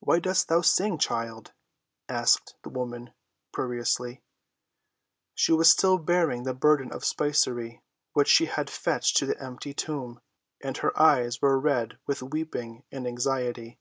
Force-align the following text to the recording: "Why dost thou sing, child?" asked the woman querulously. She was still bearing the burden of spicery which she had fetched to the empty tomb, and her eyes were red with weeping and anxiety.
"Why 0.00 0.18
dost 0.18 0.48
thou 0.48 0.60
sing, 0.60 0.98
child?" 0.98 1.54
asked 2.06 2.56
the 2.64 2.68
woman 2.68 3.14
querulously. 3.54 4.22
She 5.34 5.52
was 5.54 5.70
still 5.70 5.96
bearing 5.96 6.42
the 6.42 6.52
burden 6.52 6.92
of 6.92 7.02
spicery 7.02 7.80
which 8.12 8.28
she 8.28 8.44
had 8.44 8.68
fetched 8.68 9.16
to 9.16 9.24
the 9.24 9.42
empty 9.42 9.72
tomb, 9.72 10.20
and 10.62 10.76
her 10.76 10.92
eyes 11.00 11.40
were 11.40 11.58
red 11.58 11.96
with 12.06 12.22
weeping 12.22 12.84
and 12.92 13.06
anxiety. 13.06 13.78